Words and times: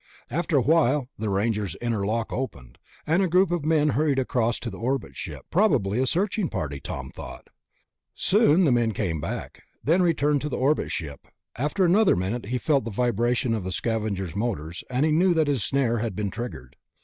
After 0.31 0.57
a 0.57 0.63
while 0.63 1.09
the 1.19 1.29
Ranger's 1.29 1.75
inner 1.79 2.03
lock 2.07 2.33
opened, 2.33 2.79
and 3.05 3.21
a 3.21 3.27
group 3.27 3.51
of 3.51 3.63
men 3.63 3.89
hurried 3.89 4.17
across 4.17 4.57
to 4.57 4.71
the 4.71 4.79
orbit 4.79 5.15
ship. 5.15 5.45
Probably 5.51 5.99
a 5.99 6.07
searching 6.07 6.49
party, 6.49 6.79
Tom 6.79 7.11
thought. 7.11 7.49
Soon 8.15 8.63
the 8.63 8.71
men 8.71 8.93
came 8.93 9.21
back, 9.21 9.61
then 9.83 10.01
returned 10.01 10.41
to 10.41 10.49
the 10.49 10.57
orbit 10.57 10.89
ship. 10.91 11.27
After 11.55 11.85
another 11.85 12.15
minute, 12.15 12.47
he 12.47 12.57
felt 12.57 12.83
the 12.85 12.89
vibration 12.89 13.53
of 13.53 13.63
the 13.63 13.71
Scavenger's 13.71 14.35
motors, 14.35 14.83
and 14.89 15.05
he 15.05 15.11
knew 15.11 15.35
that 15.35 15.45
his 15.45 15.63
snare 15.63 15.99
had 15.99 16.15
been 16.15 16.31
triggered. 16.31 16.77